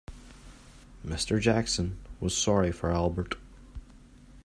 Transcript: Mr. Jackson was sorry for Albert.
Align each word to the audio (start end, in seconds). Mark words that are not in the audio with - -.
Mr. 1.05 1.39
Jackson 1.39 1.99
was 2.19 2.35
sorry 2.35 2.71
for 2.71 2.89
Albert. 2.91 3.35